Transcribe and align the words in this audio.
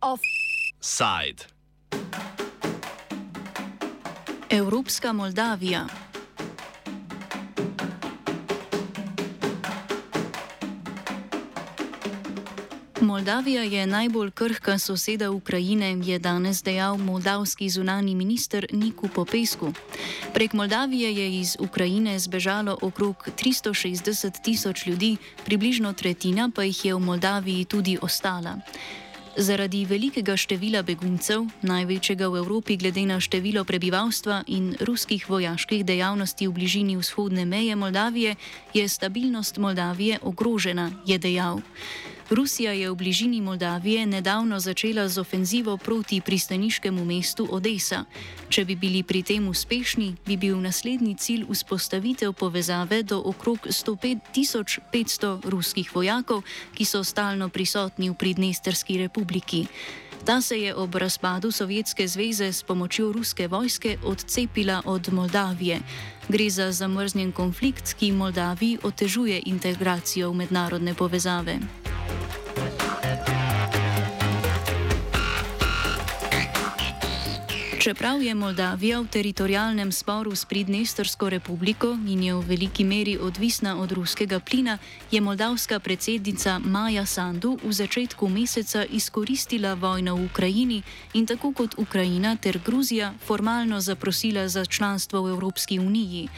Offside. 0.00 1.44
Evropska 4.50 5.12
Moldavija. 5.12 5.86
Moldavija 13.14 13.62
je 13.62 13.86
najbolj 13.86 14.30
krhka 14.30 14.78
soseda 14.78 15.30
Ukrajine, 15.30 15.90
je 16.04 16.18
danes 16.18 16.62
dejal 16.62 16.96
moldavski 16.98 17.68
zunani 17.70 18.14
minister 18.14 18.66
Niku 18.72 19.08
Popesku. 19.08 19.72
Prek 20.32 20.52
Moldavije 20.52 21.14
je 21.14 21.40
iz 21.40 21.56
Ukrajine 21.60 22.18
zbežalo 22.18 22.78
okrog 22.82 23.28
360 23.36 24.42
tisoč 24.42 24.86
ljudi, 24.86 25.16
približno 25.44 25.92
tretjina 25.92 26.50
pa 26.54 26.62
jih 26.62 26.84
je 26.84 26.94
v 26.94 26.98
Moldaviji 26.98 27.64
tudi 27.64 27.98
ostala. 28.02 28.56
Zaradi 29.36 29.84
velikega 29.84 30.36
števila 30.36 30.82
beguncev, 30.82 31.46
največjega 31.62 32.28
v 32.28 32.38
Evropi 32.42 32.76
glede 32.76 33.06
na 33.06 33.20
število 33.20 33.64
prebivalstva 33.64 34.42
in 34.46 34.74
ruskih 34.80 35.30
vojaških 35.30 35.84
dejavnosti 35.86 36.48
v 36.48 36.52
bližini 36.52 36.96
vzhodne 36.96 37.44
meje 37.44 37.76
Moldavije, 37.76 38.34
je 38.74 38.88
stabilnost 38.88 39.58
Moldavije 39.58 40.18
ogrožena, 40.22 40.90
je 41.06 41.18
dejal. 41.18 41.62
Rusija 42.30 42.72
je 42.72 42.90
v 42.90 42.94
bližini 42.94 43.40
Moldavije 43.40 44.06
nedavno 44.06 44.60
začela 44.60 45.08
z 45.08 45.20
ofenzivo 45.20 45.76
proti 45.76 46.20
pristaniškemu 46.20 47.04
mestu 47.04 47.48
Odessa. 47.50 48.04
Če 48.48 48.64
bi 48.64 48.76
bili 48.76 49.02
pri 49.02 49.22
tem 49.22 49.48
uspešni, 49.48 50.16
bi 50.26 50.36
bil 50.36 50.56
naslednji 50.56 51.14
cilj 51.14 51.44
vzpostavitev 51.50 52.32
povezave 52.32 53.02
do 53.02 53.20
okrog 53.20 53.68
1500 53.68 55.40
ruskih 55.44 55.90
vojakov, 55.94 56.42
ki 56.74 56.84
so 56.84 57.04
stalno 57.04 57.48
prisotni 57.48 58.10
v 58.10 58.14
Pridnesterski 58.14 58.98
republiki. 58.98 59.66
Ta 60.24 60.40
se 60.40 60.56
je 60.56 60.74
ob 60.74 60.94
razpadu 60.94 61.52
Sovjetske 61.52 62.08
zveze 62.08 62.52
s 62.52 62.62
pomočjo 62.62 63.12
ruske 63.12 63.48
vojske 63.48 63.98
odcepila 64.04 64.82
od 64.84 65.12
Moldavije. 65.12 65.80
Gre 66.28 66.50
za 66.50 66.72
zamrznjen 66.72 67.32
konflikt, 67.32 67.94
ki 68.00 68.12
Moldaviji 68.12 68.78
otežuje 68.82 69.42
integracijo 69.44 70.30
v 70.30 70.34
mednarodne 70.34 70.94
povezave. 70.94 71.83
Čeprav 77.84 78.22
je 78.22 78.34
Moldavija 78.34 79.00
v 79.00 79.06
teritorijalnem 79.12 79.92
sporu 79.92 80.36
s 80.36 80.44
Pridnestrsko 80.44 81.28
republiko 81.28 81.90
in 82.08 82.22
je 82.22 82.34
v 82.34 82.40
veliki 82.40 82.84
meri 82.84 83.18
odvisna 83.20 83.76
od 83.80 83.92
ruskega 83.92 84.40
plina, 84.40 84.78
je 85.10 85.20
moldavska 85.20 85.80
predsednica 85.80 86.58
Maja 86.58 87.06
Sandu 87.06 87.58
v 87.64 87.72
začetku 87.72 88.28
meseca 88.28 88.84
izkoristila 88.84 89.74
vojno 89.74 90.16
v 90.16 90.24
Ukrajini 90.24 90.82
in 91.12 91.26
tako 91.26 91.52
kot 91.52 91.74
Ukrajina 91.76 92.36
ter 92.36 92.58
Gruzija 92.64 93.12
formalno 93.26 93.80
zaprosila 93.80 94.48
za 94.48 94.64
članstvo 94.64 95.22
v 95.22 95.28
Evropski 95.28 95.78
uniji. 95.78 96.28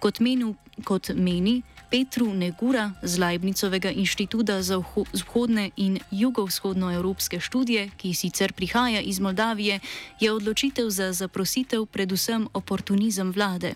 Kot, 0.00 0.20
menu, 0.20 0.54
kot 0.84 1.08
meni, 1.08 1.62
Petru 1.90 2.30
Negura 2.34 2.92
z 3.02 3.18
Leibnicovega 3.18 3.90
inštituta 3.90 4.62
za 4.62 4.78
vzhodne 5.12 5.70
in 5.76 5.98
jugovzhodnoevropske 6.10 7.40
študije, 7.40 7.90
ki 7.98 8.14
sicer 8.14 8.52
prihaja 8.52 9.00
iz 9.00 9.18
Moldavije, 9.20 9.80
je 10.20 10.32
odločitev 10.32 10.90
za 10.90 11.12
zaprositev 11.12 11.86
predvsem 11.86 12.46
oportunizem 12.54 13.32
vlade. 13.32 13.74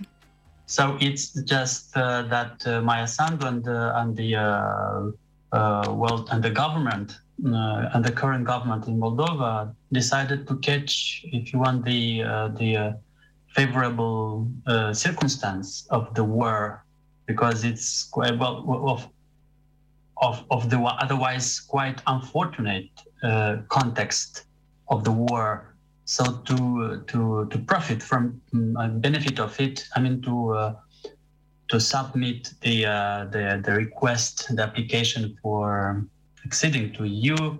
So 0.67 0.97
it's 1.01 1.35
just 1.43 1.97
uh, 1.97 2.23
that 2.31 2.63
uh, 2.67 2.81
Maya 2.81 3.07
Sandu 3.07 3.47
and, 3.47 3.67
uh, 3.69 3.99
and 3.99 4.17
the 4.17 4.39
uh, 4.39 5.11
uh, 5.53 5.91
world 5.91 6.29
and 6.31 6.43
the 6.43 6.51
government 6.51 7.19
uh, 7.45 7.91
and 7.95 8.05
the 8.05 8.13
current 8.13 8.47
government 8.47 8.87
in 8.87 8.99
Moldova 8.99 9.75
decided 9.93 10.47
to 10.47 10.57
catch, 10.63 11.25
if 11.25 11.53
you 11.53 11.59
want, 11.59 11.85
the 11.85 12.23
uh, 12.23 12.49
the 12.55 12.77
uh, 12.77 12.93
favorable 13.55 14.49
uh, 14.67 14.93
circumstance 14.93 15.87
of 15.91 16.15
the 16.15 16.25
war 16.25 16.84
because 17.27 17.65
it's 17.65 18.05
quite 18.05 18.39
well 18.39 18.65
of 18.89 19.09
of 20.19 20.45
of 20.51 20.71
the 20.71 20.79
otherwise 20.79 21.61
quite 21.61 22.01
unfortunate 22.07 22.89
uh, 23.23 23.57
context 23.69 24.45
of 24.89 25.05
the 25.05 25.13
war. 25.13 25.75
So 26.05 26.25
to 26.49 27.03
to 27.07 27.47
to 27.51 27.59
profit 27.59 28.03
from 28.03 28.41
um, 28.53 29.01
benefit 29.01 29.39
of 29.41 29.59
it, 29.59 29.87
I 29.97 30.01
mean 30.01 30.21
to 30.23 30.51
uh, 30.51 30.75
to 31.69 31.81
submit 31.81 32.53
the, 32.61 32.87
uh, 32.87 33.25
the 33.31 33.63
the 33.65 33.73
request, 33.73 34.55
the 34.55 34.63
application 34.63 35.37
for 35.43 36.05
acceding 36.45 36.93
to 36.93 37.05
EU, 37.05 37.59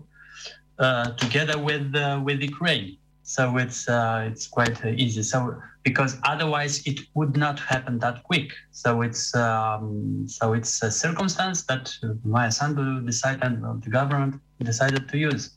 uh, 0.79 1.11
together 1.13 1.59
with 1.59 1.95
uh, 1.95 2.21
with 2.23 2.41
Ukraine. 2.43 2.99
So 3.27 3.57
it's 3.57 3.89
uh, 3.89 4.29
it's 4.31 4.47
quite 4.47 4.85
easy. 4.85 5.23
So 5.23 5.57
because 5.83 6.19
otherwise 6.25 6.87
it 6.87 7.01
would 7.15 7.37
not 7.37 7.59
happen 7.59 7.99
that 8.01 8.23
quick. 8.23 8.53
So 8.71 9.01
it's 9.01 9.35
um, 9.35 10.29
so 10.29 10.53
it's 10.53 10.83
a 10.83 10.91
circumstance 10.91 11.63
that 11.65 11.91
Maya 12.23 12.53
Sandu 12.53 13.01
decided, 13.01 13.43
and 13.43 13.83
the 13.83 13.91
government 13.91 14.41
decided 14.63 15.09
to 15.09 15.17
use. 15.19 15.57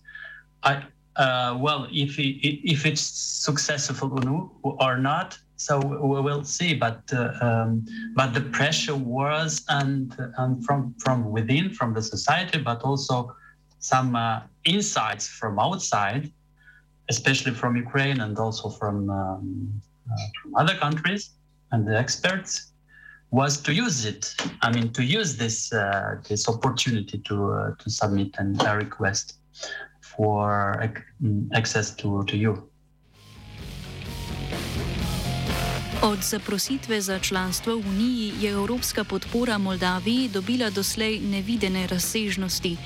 I 0.63 0.83
uh, 1.17 1.57
well, 1.59 1.87
if 1.91 2.17
it, 2.19 2.39
if 2.63 2.85
it's 2.85 3.01
successful 3.01 4.09
or 4.63 4.97
not, 4.97 5.37
so 5.57 5.79
we 5.79 6.21
will 6.21 6.45
see. 6.45 6.73
But 6.73 7.01
uh, 7.11 7.33
um, 7.41 7.85
but 8.15 8.33
the 8.33 8.41
pressure 8.41 8.95
was 8.95 9.65
and 9.67 10.15
and 10.37 10.63
from 10.63 10.95
from 10.99 11.31
within, 11.31 11.73
from 11.73 11.93
the 11.93 12.01
society, 12.01 12.59
but 12.59 12.81
also 12.83 13.35
some 13.79 14.15
uh, 14.15 14.41
insights 14.63 15.27
from 15.27 15.59
outside, 15.59 16.31
especially 17.09 17.53
from 17.53 17.75
Ukraine 17.75 18.19
and 18.21 18.37
also 18.37 18.69
from 18.69 19.09
um, 19.09 19.81
uh, 20.11 20.27
from 20.41 20.55
other 20.55 20.75
countries 20.75 21.31
and 21.71 21.87
the 21.87 21.97
experts 21.97 22.73
was 23.31 23.61
to 23.61 23.73
use 23.73 24.05
it. 24.05 24.35
I 24.61 24.71
mean, 24.71 24.93
to 24.93 25.03
use 25.03 25.35
this 25.37 25.73
uh, 25.73 26.15
this 26.29 26.47
opportunity 26.47 27.17
to 27.29 27.35
uh, 27.51 27.71
to 27.81 27.89
submit 27.89 28.35
an, 28.37 28.55
a 28.65 28.75
request 28.77 29.39
for 30.01 30.47
access 31.53 31.95
to 31.95 32.23
to 32.23 32.37
you. 32.37 32.53
Od 36.01 36.19
zaprositve 36.23 37.01
za 37.01 37.19
članstvo 37.19 37.75
v 37.75 37.87
Uniji 37.89 38.33
je 38.39 38.51
evropska 38.51 39.03
podpora 39.03 39.57
Moldaviji 39.57 40.29
dobila 40.29 40.69
doslej 40.69 41.19
nevidene 41.19 41.87
razsežnosti. 41.87 42.77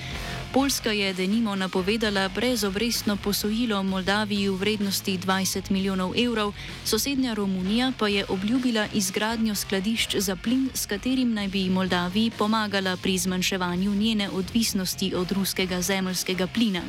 Poljska 0.54 0.92
je 0.92 1.14
denimo 1.14 1.56
napovedala 1.56 2.30
brezobrestno 2.30 3.16
posojilo 3.16 3.84
Moldaviji 3.84 4.50
v 4.50 4.56
vrednosti 4.56 5.18
20 5.18 5.72
milijonov 5.72 6.12
evrov, 6.18 6.52
sosednja 6.86 7.34
Romunija 7.34 7.92
pa 8.00 8.08
je 8.08 8.26
obljubila 8.30 8.88
izgradnjo 8.94 9.56
skladišč 9.56 10.16
za 10.16 10.36
plin, 10.36 10.70
s 10.74 10.86
katerim 10.86 11.34
naj 11.34 11.48
bi 11.48 11.70
Moldaviji 11.70 12.32
pomagala 12.38 12.98
pri 12.98 13.18
zmanjševanju 13.18 13.96
njene 13.96 14.30
odvisnosti 14.30 15.14
od 15.16 15.32
ruskega 15.32 15.82
zemljskega 15.82 16.48
plina. 16.48 16.82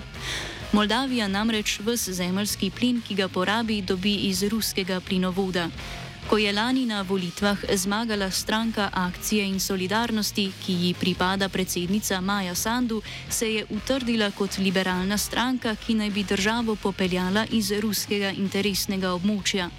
Moldavija 0.73 1.29
namreč 1.29 1.81
vse 1.81 2.13
zemljski 2.13 2.71
plin, 2.71 3.03
ki 3.09 3.15
ga 3.15 3.29
porabi, 3.29 3.83
dobi 3.83 4.15
iz 4.15 4.43
ruskega 4.43 5.01
plinovoda. 5.01 5.69
Ko 6.29 6.39
je 6.39 6.53
lani 6.53 6.87
na 6.87 7.03
volitvah 7.03 7.59
zmagala 7.75 8.31
stranka 8.31 8.91
Akcije 8.93 9.45
in 9.49 9.61
solidarnosti, 9.61 10.53
ki 10.67 10.73
ji 10.73 10.95
pripada 10.95 11.49
predsednica 11.49 12.21
Maja 12.21 12.55
Sandu, 12.55 13.03
se 13.29 13.55
je 13.55 13.67
utrdila 13.71 14.31
kot 14.31 14.59
liberalna 14.59 15.19
stranka, 15.19 15.75
ki 15.77 15.95
naj 15.95 16.11
bi 16.11 16.23
državo 16.23 16.77
popeljala 16.77 17.47
iz 17.51 17.73
ruskega 17.73 18.31
interesnega 18.31 19.13
območja. 19.13 19.71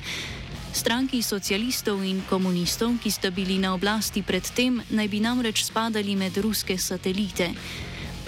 Stranki 0.74 1.22
socialistov 1.22 2.04
in 2.04 2.22
komunistov, 2.30 2.98
ki 3.04 3.12
sta 3.12 3.30
bili 3.30 3.58
na 3.58 3.74
oblasti 3.74 4.24
predtem, 4.24 4.82
naj 4.90 5.08
bi 5.08 5.20
namreč 5.20 5.64
spadali 5.64 6.16
med 6.16 6.38
ruske 6.38 6.78
satelite. 6.78 7.54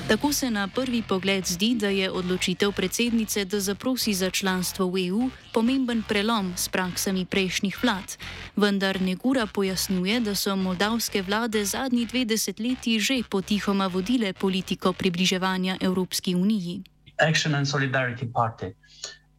Tako 0.08 0.34
se 0.34 0.52
na 0.52 0.68
prvi 0.68 1.02
pogled 1.02 1.46
zdi, 1.46 1.76
da 1.76 1.90
je 1.90 2.12
odločitev 2.12 2.72
predsednice, 2.72 3.46
da 3.46 3.60
zaprosi 3.60 4.14
za 4.14 4.30
članstvo 4.30 4.86
v 4.86 5.08
EU, 5.10 5.30
pomemben 5.54 6.04
prelom 6.08 6.54
s 6.58 6.70
praksami 6.70 7.26
prejšnjih 7.26 7.78
vlad. 7.84 8.18
Vendar 8.56 9.02
Negura 9.02 9.48
pojasnjuje, 9.48 10.20
da 10.20 10.36
so 10.36 10.56
moldavske 10.56 11.22
vlade 11.22 11.66
zadnji 11.66 12.06
dve 12.06 12.26
desetletji 12.26 13.00
že 13.00 13.24
potihoma 13.30 13.88
vodile 13.88 14.34
politiko 14.34 14.94
približevanja 14.94 15.78
Evropski 15.82 16.36
uniji. 16.36 16.84
Action 17.18 17.56
and 17.56 17.68
Solidarity 17.68 18.34
Party. 18.34 18.76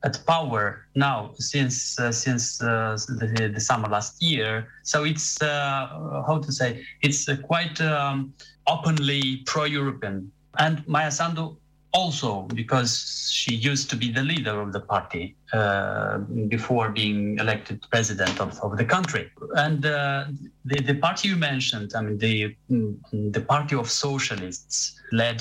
At 0.03 0.19
power 0.27 0.87
now 0.95 1.31
since 1.39 2.03
uh, 2.03 2.13
since 2.13 2.61
uh, 2.61 2.97
the, 3.19 3.49
the 3.55 3.61
summer 3.61 3.89
last 3.89 4.17
year, 4.21 4.67
so 4.83 5.05
it's 5.05 5.39
uh, 5.43 6.27
how 6.27 6.39
to 6.43 6.53
say 6.53 6.83
it's 7.03 7.29
uh, 7.29 7.37
quite 7.47 7.81
um, 7.81 8.35
openly 8.67 9.43
pro-European 9.47 10.33
and 10.59 10.87
Maya 10.87 11.11
Sandu 11.11 11.57
also 11.93 12.43
because 12.61 12.93
she 13.33 13.55
used 13.55 13.89
to 13.91 13.97
be 13.97 14.09
the 14.13 14.23
leader 14.23 14.61
of 14.61 14.73
the 14.73 14.81
party 14.81 15.35
uh, 15.53 16.19
before 16.55 16.91
being 16.91 17.39
elected 17.39 17.77
president 17.91 18.41
of, 18.41 18.51
of 18.61 18.77
the 18.77 18.85
country. 18.85 19.25
and 19.65 19.87
uh, 19.87 20.25
the 20.71 20.79
the 20.91 20.97
party 21.07 21.25
you 21.29 21.37
mentioned, 21.37 21.89
I 21.99 22.01
mean 22.07 22.19
the 22.19 22.35
mm, 22.71 23.33
the 23.37 23.41
party 23.41 23.75
of 23.83 23.87
socialists, 23.91 25.01
led 25.13 25.39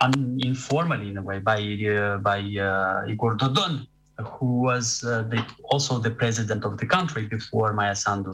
un- 0.00 0.38
informally 0.50 1.08
in 1.12 1.16
a 1.22 1.24
way 1.30 1.38
by 1.50 1.60
uh, 1.96 2.18
by 2.30 2.38
uh, 2.68 3.10
Igor 3.12 3.32
Dodon, 3.40 3.74
who 4.34 4.50
was 4.68 4.86
uh, 5.04 5.22
the, 5.32 5.40
also 5.72 5.98
the 5.98 6.10
president 6.22 6.64
of 6.64 6.72
the 6.80 6.86
country 6.96 7.24
before 7.26 7.72
Maya 7.72 7.96
Sandu. 8.04 8.32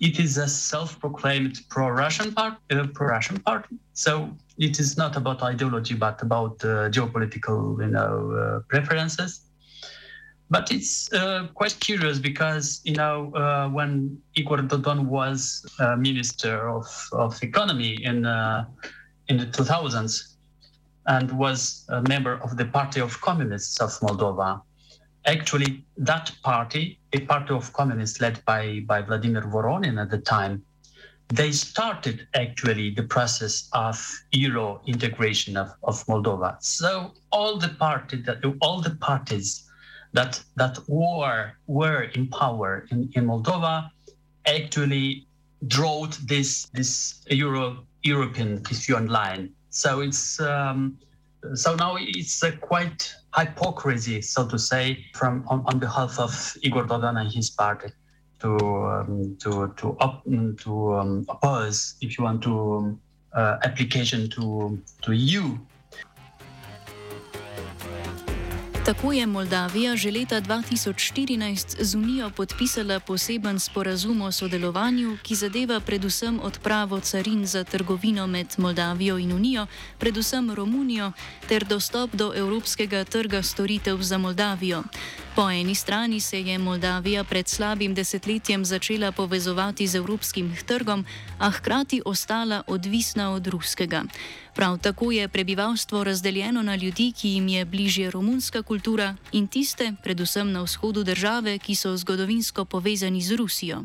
It 0.00 0.18
is 0.18 0.38
a 0.38 0.48
self-proclaimed 0.48 1.60
pro-Russian 1.68 2.32
part, 2.32 2.54
uh, 2.70 2.86
pro-Russian 2.94 3.38
party. 3.40 3.76
So 3.92 4.34
it 4.56 4.80
is 4.80 4.96
not 4.96 5.16
about 5.16 5.42
ideology, 5.42 5.94
but 5.94 6.22
about 6.22 6.64
uh, 6.64 6.88
geopolitical, 6.88 7.80
you 7.80 7.88
know, 7.88 8.32
uh, 8.32 8.60
preferences. 8.68 9.42
But 10.48 10.72
it's 10.72 11.12
uh, 11.12 11.48
quite 11.54 11.78
curious 11.78 12.18
because 12.18 12.80
you 12.82 12.94
know 12.94 13.30
when 13.72 14.18
Igor 14.34 14.58
Dodon 14.58 15.06
was 15.06 15.64
minister 15.96 16.68
of, 16.68 16.86
of 17.12 17.40
economy 17.40 17.92
in 18.02 18.26
in 19.28 19.36
the 19.36 19.46
2000s 19.46 20.30
and 21.06 21.30
was 21.32 21.84
a 21.88 22.02
member 22.02 22.34
of 22.42 22.56
the 22.56 22.64
Party 22.64 23.00
of 23.00 23.20
Communists 23.20 23.80
of 23.80 23.90
Moldova, 24.00 24.60
actually 25.26 25.84
that 25.96 26.32
party, 26.42 26.98
a 27.12 27.20
party 27.20 27.54
of 27.54 27.72
communists 27.72 28.20
led 28.20 28.44
by, 28.44 28.80
by 28.86 29.02
Vladimir 29.02 29.42
Voronin 29.42 30.00
at 30.00 30.10
the 30.10 30.18
time, 30.18 30.62
they 31.28 31.52
started 31.52 32.26
actually 32.34 32.90
the 32.90 33.04
process 33.04 33.68
of 33.72 33.96
Euro 34.32 34.80
integration 34.86 35.56
of, 35.56 35.72
of 35.84 36.04
Moldova. 36.06 36.56
So 36.60 37.12
all 37.30 37.56
the 37.56 37.68
party 37.68 38.22
that 38.22 38.38
all 38.60 38.80
the 38.80 38.96
parties 38.96 39.68
that 40.12 40.42
that 40.56 40.76
were 40.88 41.52
were 41.68 42.02
in 42.02 42.26
power 42.28 42.86
in, 42.90 43.10
in 43.14 43.26
Moldova 43.26 43.90
actually 44.46 45.26
drove 45.68 46.26
this 46.26 46.66
this 46.72 47.22
Euro 47.30 47.86
European 48.02 48.62
issue 48.70 48.96
online. 48.96 49.50
So 49.70 50.00
it's 50.00 50.40
um, 50.40 50.98
so 51.54 51.74
now 51.74 51.96
it's 51.98 52.42
a 52.42 52.52
quite 52.52 53.14
hypocrisy, 53.36 54.20
so 54.20 54.46
to 54.48 54.58
say, 54.58 55.04
from 55.14 55.44
on, 55.48 55.62
on 55.66 55.78
behalf 55.78 56.18
of 56.18 56.56
Igor 56.62 56.84
Dodon 56.84 57.20
and 57.20 57.32
his 57.32 57.50
party 57.50 57.88
to 58.40 58.56
um, 58.56 59.36
to 59.40 59.72
to 59.76 59.96
up, 59.98 60.24
to 60.24 60.94
um, 60.94 61.26
oppose, 61.28 61.94
if 62.00 62.18
you 62.18 62.24
want, 62.24 62.42
to 62.42 62.98
uh, 63.32 63.58
application 63.64 64.28
to 64.30 64.80
to 65.02 65.12
EU 65.12 65.58
Tako 68.90 69.12
je 69.12 69.26
Moldavija 69.26 69.96
že 69.96 70.10
leta 70.10 70.40
2014 70.40 71.76
z 71.78 71.94
Unijo 71.94 72.30
podpisala 72.30 73.00
poseben 73.00 73.60
sporazum 73.60 74.22
o 74.22 74.32
sodelovanju, 74.32 75.18
ki 75.22 75.34
zadeva 75.34 75.80
predvsem 75.80 76.40
odpravo 76.42 77.00
carin 77.00 77.46
za 77.46 77.64
trgovino 77.64 78.26
med 78.26 78.46
Moldavijo 78.58 79.18
in 79.18 79.32
Unijo, 79.32 79.66
predvsem 79.98 80.50
Romunijo, 80.50 81.12
ter 81.48 81.64
dostop 81.64 82.10
do 82.14 82.32
evropskega 82.34 83.04
trga 83.04 83.42
storitev 83.42 84.02
za 84.02 84.18
Moldavijo. 84.18 84.82
Po 85.40 85.50
eni 85.50 85.74
strani 85.74 86.20
se 86.20 86.40
je 86.40 86.58
Moldavija 86.58 87.24
pred 87.24 87.48
slabim 87.48 87.94
desetletjem 87.94 88.64
začela 88.64 89.12
povezovati 89.12 89.86
z 89.86 89.94
evropskim 89.94 90.56
trgom, 90.66 91.04
a 91.38 91.50
hkrati 91.50 92.02
ostala 92.04 92.62
odvisna 92.66 93.30
od 93.32 93.46
ruskega. 93.46 94.02
Prav 94.54 94.78
tako 94.78 95.12
je 95.12 95.28
prebivalstvo 95.28 96.04
razdeljeno 96.04 96.62
na 96.62 96.74
ljudi, 96.76 97.12
ki 97.16 97.28
jim 97.28 97.48
je 97.48 97.64
bližje 97.64 98.10
romunska 98.10 98.62
kultura 98.62 99.16
in 99.32 99.46
tiste, 99.46 99.92
predvsem 100.02 100.52
na 100.52 100.62
vzhodu 100.62 101.04
države, 101.04 101.58
ki 101.58 101.74
so 101.74 101.96
zgodovinsko 101.96 102.64
povezani 102.64 103.22
z 103.22 103.36
Rusijo. 103.36 103.82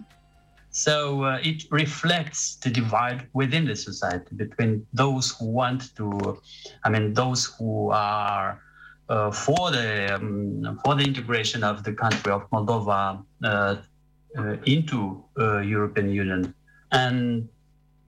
So 0.72 1.24
uh, 1.24 1.40
it 1.44 1.63
reflects 1.72 2.60
the 2.60 2.69
divide 2.69 3.30
within 3.34 3.66
the 3.66 3.75
society 3.75 4.36
between 4.36 4.86
those 4.98 5.31
who 5.40 5.46
want 5.48 5.96
to, 5.96 6.36
I 6.84 6.90
mean, 6.90 7.13
those 7.13 7.48
who 7.48 7.92
are 7.94 8.65
uh, 9.10 9.31
for 9.31 9.72
the 9.72 10.16
um, 10.16 10.80
for 10.84 10.96
the 10.96 11.04
integration 11.04 11.63
of 11.63 11.84
the 11.84 11.94
country 11.94 12.31
of 12.31 12.50
Moldova 12.50 13.24
uh, 13.44 13.75
uh 14.38 14.57
into 14.66 15.24
uh, 15.40 15.60
European 15.60 16.10
Union, 16.10 16.54
and 16.92 17.48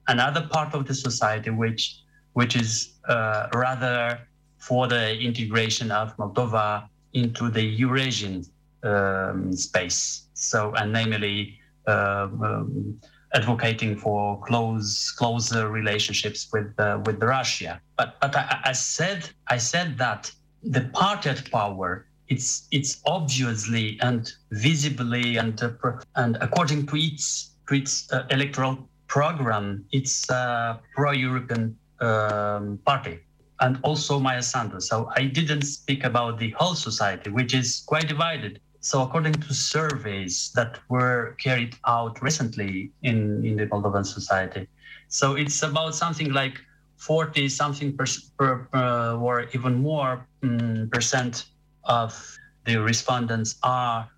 another 0.08 0.48
part 0.52 0.74
of 0.74 0.88
the 0.88 0.94
society 0.94 1.50
which 1.50 2.02
which 2.34 2.56
is 2.56 2.94
uh, 3.08 3.48
rather 3.54 4.20
for 4.58 4.88
the 4.88 5.18
integration 5.20 5.92
of 5.92 6.16
Moldova 6.18 6.88
into 7.14 7.50
the 7.50 7.64
Eurasian 7.64 8.44
um, 8.84 9.54
space. 9.54 10.28
So, 10.34 10.74
and 10.76 10.92
namely, 10.94 11.60
uh, 11.88 12.28
um, 12.44 13.00
advocating 13.34 13.98
for 13.98 14.40
close, 14.46 15.12
closer 15.12 15.70
relationships 15.70 16.48
with 16.52 16.74
with 17.06 17.22
Russia. 17.22 17.82
But 17.98 18.20
but 18.22 18.36
I, 18.36 18.62
I, 18.66 18.72
said 18.74 19.30
I 19.48 19.58
said 19.58 19.98
that 19.98 20.32
the 20.64 20.82
party 20.94 21.30
at 21.30 21.50
power 21.52 22.08
it's 22.28 22.68
it's 22.72 23.02
obviously 23.06 23.98
and 24.02 24.34
visibly 24.52 25.38
and 25.38 25.62
uh, 25.64 25.72
and 26.16 26.38
according 26.42 26.86
to 26.88 26.96
its 26.98 27.56
to 27.68 27.76
its 27.76 28.12
uh, 28.12 28.26
electoral 28.32 28.88
program, 29.08 29.86
it's 29.92 30.30
a 30.30 30.80
pro-European 30.94 31.78
um, 32.00 32.80
party 32.86 33.20
and 33.60 33.80
also 33.84 34.20
Maya 34.20 34.42
Sandu. 34.42 34.80
So 34.80 35.10
I 35.16 35.26
didn't 35.26 35.64
speak 35.64 36.04
about 36.04 36.38
the 36.38 36.52
whole 36.52 36.76
society, 36.76 37.30
which 37.30 37.54
is 37.54 37.84
quite 37.86 38.08
divided. 38.08 38.60
So 38.80 39.02
according 39.02 39.34
to 39.34 39.54
surveys 39.54 40.52
that 40.56 40.80
were 40.90 41.36
carried 41.40 41.76
out 41.86 42.22
recently 42.22 42.92
in, 43.02 43.44
in 43.44 43.56
the 43.56 43.66
Moldovan 43.66 44.06
society, 44.06 44.68
so 45.08 45.36
it's 45.36 45.64
about 45.64 45.96
something 45.96 46.32
like 46.32 46.62
40 46.98 47.50
something 47.50 47.96
per, 47.96 48.06
per 48.38 49.18
or 49.20 49.48
even 49.54 49.76
more 49.76 50.26
um, 50.44 50.90
percent 50.92 51.46
of 51.84 52.38
the 52.66 52.76
respondents 52.78 53.56
are 53.64 54.10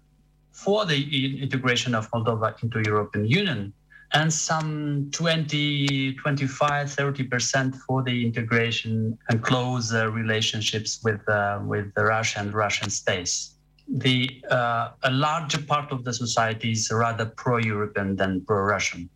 for 0.51 0.85
the 0.85 1.41
integration 1.41 1.93
of 1.93 2.09
Moldova 2.11 2.61
into 2.63 2.81
European 2.85 3.25
Union 3.25 3.73
and 4.13 4.33
some 4.33 5.09
20, 5.11 6.13
25, 6.15 6.87
30% 6.87 7.75
for 7.75 8.01
the 8.01 8.25
integration 8.25 9.17
and 9.29 9.43
close 9.43 9.93
uh, 9.93 10.09
relationships 10.09 10.99
with, 11.03 11.27
uh, 11.29 11.59
with 11.63 11.93
the 11.93 12.03
Russia 12.03 12.39
and 12.39 12.53
Russian 12.53 12.89
states. 12.89 13.55
The, 13.87 14.41
uh, 14.49 14.91
a 15.03 15.11
larger 15.11 15.61
part 15.61 15.91
of 15.91 16.03
the 16.03 16.13
society 16.13 16.71
is 16.71 16.89
rather 16.91 17.25
pro-European 17.25 18.15
than 18.15 18.41
pro-Russian. 18.45 19.09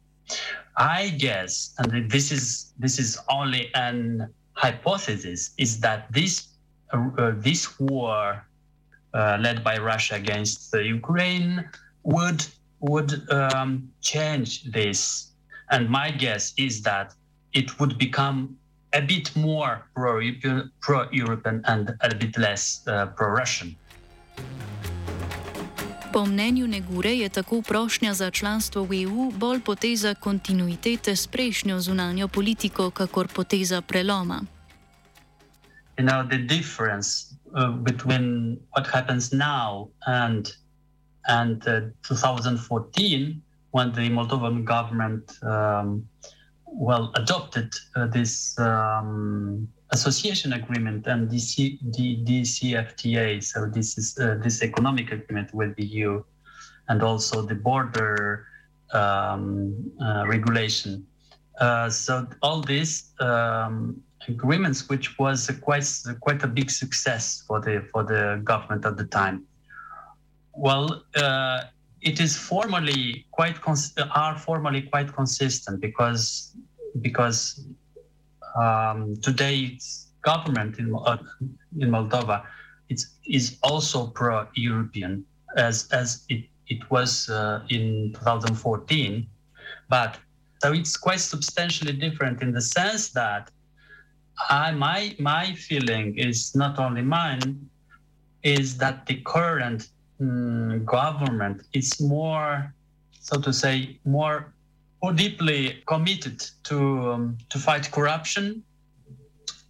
I 0.78 1.10
guess, 1.10 1.74
and 1.78 2.10
this 2.10 2.32
is 2.32 2.74
this 2.80 3.00
is 3.00 3.20
only 3.30 3.74
an 3.76 4.34
hypothesis, 4.54 5.52
is 5.58 5.80
that 5.82 6.12
this 6.12 6.48
uh, 6.94 7.10
uh, 7.18 7.34
this 7.38 7.80
war 7.80 8.46
uh, 9.14 9.38
led 9.40 9.64
by 9.64 9.78
Russia 9.78 10.16
against 10.16 10.72
the 10.72 10.84
Ukraine 10.84 11.70
would 12.04 12.46
would 12.80 13.30
um, 13.32 13.90
change 14.02 14.64
this. 14.72 15.32
And 15.70 15.90
my 15.90 16.12
guess 16.12 16.54
is 16.58 16.82
that 16.84 17.14
it 17.54 17.80
would 17.80 17.98
become 17.98 18.58
a 18.94 19.02
bit 19.02 19.36
more 19.36 19.88
pro-European, 19.96 20.72
pro-European 20.82 21.64
and 21.66 21.96
a 22.02 22.16
bit 22.16 22.38
less 22.38 22.82
uh, 22.88 23.08
pro-Russian. 23.08 23.76
Po 26.14 26.26
mnenju 26.26 26.68
Negure 26.68 27.10
je 27.18 27.30
tako 27.30 27.62
prošnja 27.62 28.14
za 28.14 28.32
članstvo 28.32 28.84
v 28.84 29.04
EU 29.04 29.32
bolj 29.32 29.62
poteza 29.62 30.14
kontinuitete 30.14 31.16
s 31.16 31.28
prejšnjo 31.28 31.80
zunanjo 31.80 32.28
politiko, 32.28 32.92
kakor 32.92 33.28
poteza 33.28 33.82
preloma. 33.82 34.42
You 35.98 36.06
know, 36.06 36.28
the 36.30 36.38
difference 36.38 37.34
uh, 37.56 37.70
between 37.84 38.58
what 38.78 38.88
happens 38.94 39.32
now 39.32 39.90
and 40.06 40.46
and 41.28 41.68
uh, 41.68 41.82
2014 42.08 43.42
when 43.72 43.92
the 43.94 44.10
Moldovan 44.10 44.64
government 44.66 45.24
um, 45.42 46.06
well 46.66 47.12
adopted 47.16 47.70
uh, 47.96 48.06
this 48.14 48.60
um, 48.60 49.68
association 49.94 50.54
agreement 50.54 51.08
and 51.08 51.30
the 51.30 51.38
DCFTA. 52.28 53.44
So 53.44 53.66
this 53.68 53.98
is 53.98 54.18
uh, 54.20 54.38
this 54.44 54.62
economic 54.64 55.12
agreement 55.12 55.54
with 55.54 55.76
the 55.76 55.86
EU, 55.86 56.24
and 56.90 57.02
also 57.04 57.42
the 57.42 57.56
border 57.56 58.48
um, 58.94 59.92
uh, 60.02 60.26
regulation. 60.28 61.06
Uh, 61.60 61.90
so 61.90 62.28
all 62.42 62.62
these 62.62 63.12
um, 63.20 64.02
agreements, 64.28 64.90
which 64.90 65.18
was 65.20 65.48
a 65.50 65.54
quite 65.54 65.88
quite 66.22 66.42
a 66.44 66.48
big 66.48 66.70
success 66.72 67.44
for 67.48 67.60
the 67.62 67.86
for 67.92 68.04
the 68.04 68.42
government 68.44 68.86
at 68.86 68.98
the 68.98 69.06
time. 69.06 69.46
Well, 70.56 71.04
uh, 71.16 71.60
it 72.02 72.20
is 72.20 72.36
formally 72.36 73.26
quite 73.32 73.62
cons- 73.62 73.94
are 74.24 74.38
formally 74.38 74.82
quite 74.82 75.14
consistent 75.14 75.82
because 75.82 76.56
because 77.02 77.66
um, 78.56 79.16
today's 79.22 80.08
government 80.22 80.80
in 80.80 80.96
uh, 80.96 81.18
in 81.80 81.90
Moldova 81.90 82.46
it's, 82.90 83.08
is 83.28 83.58
also 83.64 84.08
pro-European 84.08 85.26
as 85.58 85.88
as 85.92 86.26
it 86.30 86.46
it 86.68 86.90
was 86.90 87.30
uh, 87.30 87.62
in 87.70 88.14
2014. 88.14 89.28
But 89.90 90.18
so 90.62 90.72
it's 90.72 90.96
quite 90.96 91.20
substantially 91.20 91.94
different 91.94 92.42
in 92.42 92.54
the 92.54 92.62
sense 92.62 93.10
that 93.10 93.52
I, 94.50 94.72
my 94.72 95.16
my 95.20 95.54
feeling 95.54 96.18
is 96.18 96.56
not 96.56 96.80
only 96.80 97.02
mine, 97.02 97.70
is 98.44 98.78
that 98.78 99.06
the 99.06 99.16
current 99.22 99.90
um, 100.20 100.86
government 100.86 101.64
is 101.74 102.00
more, 102.02 102.74
so 103.20 103.40
to 103.42 103.54
say, 103.54 104.00
more, 104.06 104.53
more 105.04 105.14
deeply 105.14 105.84
committed 105.86 106.40
to 106.64 106.78
um, 107.12 107.38
to 107.50 107.60
fight 107.60 107.92
corruption 107.92 108.64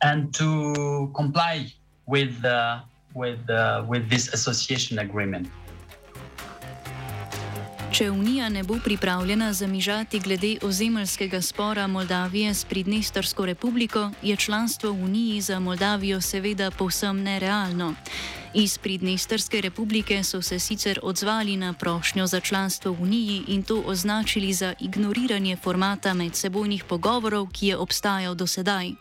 and 0.01 0.33
to 0.33 1.11
comply 1.15 1.73
with 2.05 2.45
uh, 2.45 2.79
with 3.15 3.49
uh, 3.49 3.83
with 3.87 4.09
this 4.09 4.33
association 4.33 4.99
agreement. 4.99 5.47
Če 7.93 8.07
Unija 8.09 8.47
ne 8.49 8.63
bo 8.63 8.79
pripravljena 8.81 9.51
zamižati 9.53 10.19
glede 10.19 10.55
ozemeljskega 10.61 11.41
spora 11.41 11.87
Moldavije 11.87 12.53
s 12.53 12.65
Pridnestrsko 12.65 13.45
republiko, 13.45 14.11
je 14.21 14.35
članstvo 14.35 14.91
v 14.91 15.03
Uniji 15.03 15.41
za 15.41 15.59
Moldavijo 15.59 16.21
seveda 16.21 16.71
povsem 16.71 17.21
nerealno. 17.23 17.93
Iz 18.55 18.77
Pridnestrske 18.77 19.61
republike 19.61 20.23
so 20.23 20.41
se 20.41 20.59
sicer 20.59 20.99
odzvali 21.03 21.57
na 21.57 21.73
prošnjo 21.73 22.27
za 22.27 22.39
članstvo 22.39 22.91
v 22.91 23.01
Uniji 23.01 23.43
in 23.47 23.63
to 23.63 23.83
označili 23.85 24.53
za 24.53 24.73
ignoriranje 24.79 25.55
formata 25.55 26.13
medsebojnih 26.13 26.83
pogovorov, 26.83 27.47
ki 27.49 27.67
je 27.67 27.77
obstajal 27.77 28.35
do 28.35 28.47
sedaj. 28.47 28.91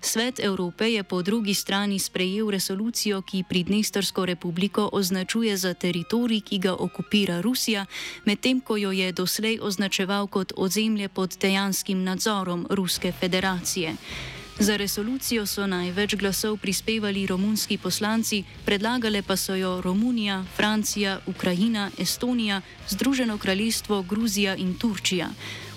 Svet 0.00 0.40
Evrope 0.40 0.92
je 0.92 1.02
po 1.02 1.22
drugi 1.22 1.54
strani 1.54 1.98
sprejel 1.98 2.50
resolucijo, 2.50 3.22
ki 3.22 3.44
Pridnestrsko 3.48 4.26
republiko 4.26 4.90
označuje 4.92 5.56
za 5.56 5.74
teritorij, 5.74 6.40
ki 6.40 6.58
ga 6.58 6.74
okupira 6.74 7.40
Rusija, 7.40 7.86
medtem 8.24 8.60
ko 8.60 8.76
jo 8.76 8.92
je 8.92 9.12
doslej 9.12 9.58
označeval 9.62 10.26
kot 10.26 10.52
ozemlje 10.56 11.08
pod 11.08 11.36
dejanskim 11.40 12.04
nadzorom 12.04 12.66
Ruske 12.70 13.12
federacije. 13.12 13.96
Za 14.58 14.76
resolucijo 14.76 15.46
so 15.50 15.66
največ 15.66 16.14
glasov 16.14 16.62
prispevali 16.62 17.26
romunski 17.26 17.74
poslanci, 17.78 18.44
predlagale 18.64 19.22
pa 19.22 19.34
so 19.36 19.54
jo 19.54 19.80
Romunija, 19.82 20.44
Francija, 20.56 21.18
Ukrajina, 21.26 21.90
Estonija, 21.98 22.60
Združeno 22.88 23.38
kraljestvo, 23.38 24.02
Gruzija 24.02 24.54
in 24.56 24.78
Turčija. 24.78 25.28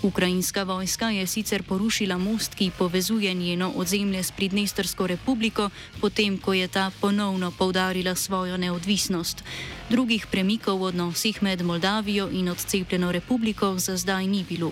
Ukrajinska 0.04 0.64
vojska 0.64 1.10
je 1.10 1.28
sicer 1.28 1.64
porušila 1.64 2.18
most, 2.18 2.56
ki 2.56 2.72
povezuje 2.78 3.34
njeno 3.34 3.74
ozemlje 3.76 4.24
s 4.24 4.32
Pridnestrsko 4.32 5.08
republiko, 5.08 5.70
potem 6.02 6.38
ko 6.38 6.54
je 6.54 6.68
ta 6.68 6.92
ponovno 7.02 7.52
povdarila 7.52 8.16
svojo 8.16 8.58
neodvisnost. 8.58 9.44
Drugih 9.90 10.28
premikov 10.32 10.80
v 10.80 10.84
odnosih 10.84 11.44
med 11.44 11.62
Moldavijo 11.62 12.30
in 12.30 12.50
odcepljeno 12.50 13.12
republiko 13.12 13.80
za 13.80 13.98
zdaj 13.98 14.28
ni 14.28 14.46
bilo. 14.50 14.72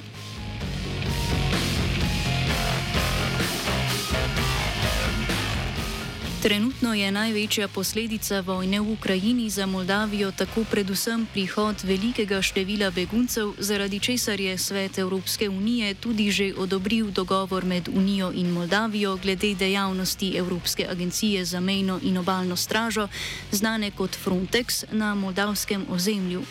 Trenutno 6.46 6.94
je 6.94 7.10
največja 7.12 7.66
posledica 7.74 8.40
vojne 8.46 8.78
v 8.78 8.92
Ukrajini 8.94 9.50
za 9.50 9.66
Moldavijo 9.66 10.30
tako 10.32 10.62
predvsem 10.70 11.26
prihod 11.34 11.82
velikega 11.84 12.38
števila 12.42 12.92
beguncev, 12.94 13.56
zaradi 13.58 14.00
česar 14.00 14.40
je 14.40 14.58
Svet 14.58 14.98
Evropske 14.98 15.50
unije 15.50 15.94
tudi 15.94 16.30
že 16.32 16.54
odobril 16.58 17.10
dogovor 17.10 17.66
med 17.66 17.90
Unijo 17.90 18.30
in 18.32 18.54
Moldavijo 18.54 19.18
glede 19.18 19.56
dejavnosti 19.56 20.38
Evropske 20.38 20.86
agencije 20.92 21.46
za 21.46 21.60
mejno 21.60 22.00
in 22.04 22.18
obaljno 22.18 22.56
stražo, 22.56 23.08
znane 23.52 23.92
kot 23.92 24.18
Frontex 24.26 24.84
na 24.92 25.16
moldavskem 25.16 25.86
ozemlju. 25.90 26.44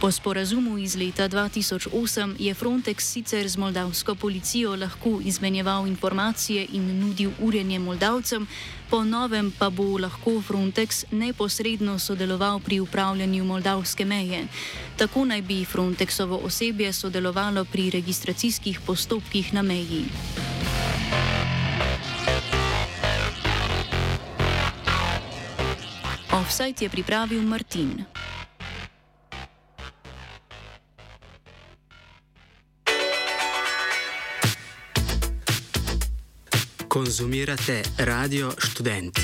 Po 0.00 0.10
sporazumu 0.10 0.78
iz 0.78 0.96
leta 0.96 1.28
2008 1.28 2.34
je 2.38 2.54
Frontex 2.54 3.00
sicer 3.00 3.48
z 3.48 3.56
moldavsko 3.56 4.14
policijo 4.14 4.76
lahko 4.76 5.20
izmenjeval 5.24 5.86
informacije 5.86 6.66
in 6.72 7.00
nudil 7.00 7.30
urjenje 7.40 7.78
Moldavcem, 7.78 8.48
po 8.92 9.08
novem 9.08 9.48
pa 9.48 9.72
bo 9.72 9.96
lahko 9.96 10.44
Frontex 10.44 11.08
neposredno 11.16 11.96
sodeloval 11.96 12.60
pri 12.60 12.76
upravljanju 12.84 13.44
moldavske 13.44 14.04
meje. 14.04 14.44
Tako 15.00 15.24
naj 15.24 15.42
bi 15.42 15.64
Frontexovo 15.64 16.36
osebje 16.44 16.92
sodelovalo 16.92 17.64
pri 17.64 17.88
registracijskih 17.90 18.80
postopkih 18.84 19.54
na 19.54 19.62
meji. 19.62 20.04
Offside 26.32 26.84
je 26.84 26.88
pripravil 26.88 27.42
Martin. 27.42 28.04
Konzumirate 36.92 37.82
radio 37.98 38.52
študenti. 38.58 39.20